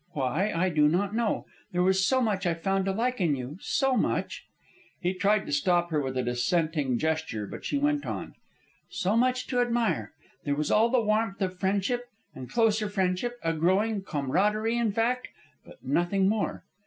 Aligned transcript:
Why, 0.13 0.51
I 0.51 0.69
do 0.69 0.87
not 0.87 1.13
know. 1.13 1.45
There 1.71 1.83
was 1.83 2.03
so 2.03 2.21
much 2.21 2.47
I 2.47 2.55
found 2.55 2.85
to 2.85 2.91
like 2.91 3.21
in 3.21 3.35
you, 3.35 3.59
so 3.61 3.95
much" 3.95 4.47
He 4.99 5.13
tried 5.13 5.45
to 5.45 5.51
stop 5.51 5.91
her 5.91 6.01
with 6.01 6.17
a 6.17 6.23
dissenting 6.23 6.97
gesture, 6.97 7.45
but 7.45 7.63
she 7.63 7.77
went 7.77 8.03
on. 8.07 8.33
"So 8.89 9.15
much 9.15 9.45
to 9.45 9.59
admire. 9.61 10.13
There 10.43 10.55
was 10.55 10.71
all 10.71 10.89
the 10.89 10.99
warmth 11.01 11.39
of 11.43 11.59
friendship, 11.59 12.05
and 12.33 12.49
closer 12.49 12.89
friendship, 12.89 13.37
a 13.43 13.53
growing 13.53 14.01
camaraderie, 14.01 14.75
in 14.75 14.91
fact; 14.91 15.27
but 15.67 15.85
nothing 15.85 16.27
more. 16.27 16.63